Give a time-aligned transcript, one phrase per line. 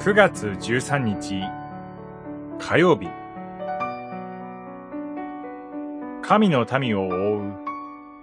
[0.00, 1.42] 9月13日
[2.58, 3.06] 火曜日。
[6.22, 7.54] 神の民を覆う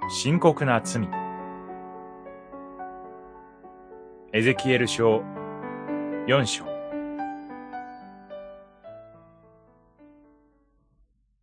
[0.09, 1.07] 深刻な罪。
[4.33, 5.21] エゼキエル書
[6.25, 6.65] 4章。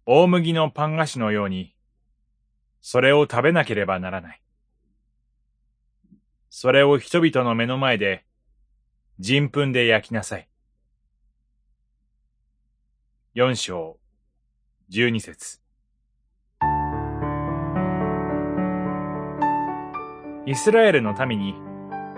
[0.05, 1.77] 大麦のパン菓子のように
[2.81, 4.43] それを食べなければならない。
[6.51, 8.25] それを人々の目の前で
[9.21, 10.49] 人糞で焼きなさい。
[13.33, 13.97] 四章、
[14.89, 15.61] 十二節。
[20.47, 21.55] イスラエルの民に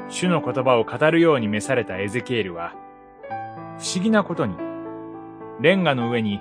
[0.09, 2.73] 主の言葉を語るように召されたエゼキエルは、
[3.79, 4.57] 不思議なことに、
[5.61, 6.41] レンガの上に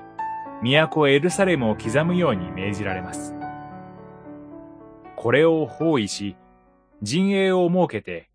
[0.61, 3.35] 都エルサレムを刻むように命じられます。
[5.17, 6.37] これを包囲し、
[7.01, 8.29] 陣営を設けて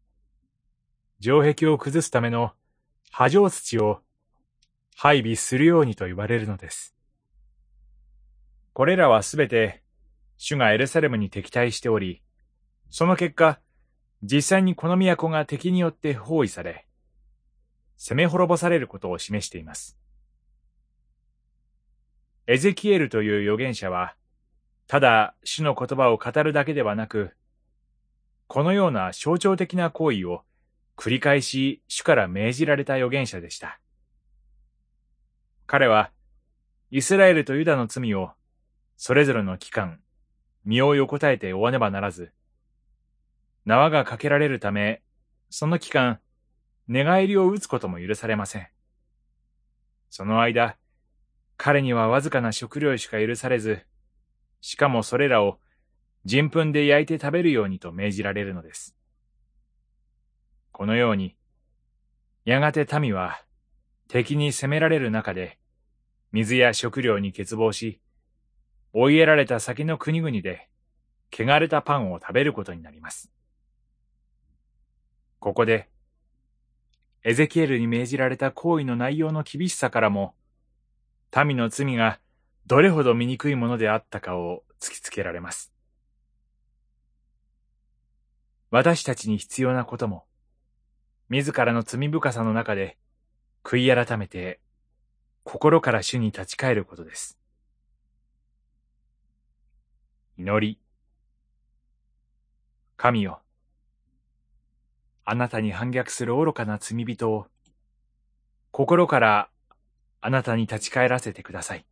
[1.22, 2.52] 城壁を崩すための
[3.10, 4.00] 波状土を
[4.96, 6.94] 配備するようにと言われるのです。
[8.72, 9.82] これらはすべて
[10.38, 12.22] 主がエルサレムに敵対しており、
[12.88, 13.60] その結果、
[14.22, 16.86] 実際にこの都が敵によって包囲され、
[17.98, 19.98] 攻め滅ぼされることを示しています。
[22.46, 24.16] エゼキエルという預言者は、
[24.86, 27.36] ただ主の言葉を語るだけではなく、
[28.46, 30.42] このような象徴的な行為を
[31.00, 33.80] 繰り返し主から命じられた預言者でした。
[35.66, 36.10] 彼は、
[36.90, 38.32] イスラエルとユダの罪を、
[38.98, 40.00] それぞれの期間、
[40.66, 42.34] 身を横たえて追わねばならず、
[43.64, 45.00] 縄がかけられるため、
[45.48, 46.20] その期間、
[46.86, 48.68] 寝返りを打つことも許されません。
[50.10, 50.76] その間、
[51.56, 53.86] 彼にはわずかな食料しか許されず、
[54.60, 55.60] しかもそれらを
[56.26, 58.99] 人糞で焼いて食べるようにと命じられるのです。
[60.80, 61.36] このように、
[62.46, 63.42] やがて民は
[64.08, 65.58] 敵に攻められる中で、
[66.32, 68.00] 水や食料に欠乏し、
[68.94, 70.70] 追いやられた先の国々で、
[71.30, 73.30] 汚れたパンを食べることになります。
[75.38, 75.90] ここで、
[77.24, 80.34] エゼキエルに命じられた行為の内容の厳しさからも、
[81.44, 82.20] 民の罪が
[82.64, 85.74] どれほど醜いものであったかを突きつけられます。
[88.70, 90.24] 私たちに必要なことも、
[91.30, 92.98] 自らの罪深さの中で、
[93.62, 94.58] 悔い改めて、
[95.44, 97.38] 心から主に立ち返ることです。
[100.36, 100.80] 祈り。
[102.96, 103.42] 神よ。
[105.24, 107.46] あなたに反逆する愚かな罪人を、
[108.72, 109.50] 心から
[110.20, 111.86] あなたに立ち返らせてください。